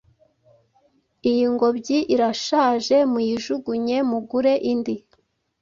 Iyi 1.29 1.45
ngobyi 1.53 1.97
irashaje 2.13 2.97
muyijugunye 3.11 3.97
mugure 4.09 4.53
indi. 4.71 4.95